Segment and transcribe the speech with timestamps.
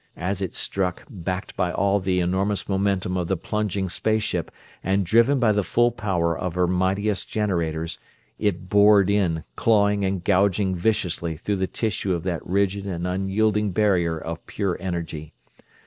[0.17, 4.49] As it struck, backed by all the enormous momentum of the plunging space ship
[4.83, 7.99] and driven by the full power of her mightiest generators,
[8.39, 13.69] it bored in, clawing and gouging viciously through the tissue of that rigid and unyielding
[13.73, 15.33] barrier of pure energy.